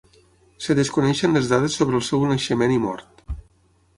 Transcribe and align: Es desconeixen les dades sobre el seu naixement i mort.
Es 0.61 0.69
desconeixen 0.79 1.37
les 1.39 1.51
dades 1.51 1.77
sobre 1.81 1.99
el 2.01 2.05
seu 2.09 2.25
naixement 2.31 2.75
i 2.79 2.83
mort. 2.89 3.23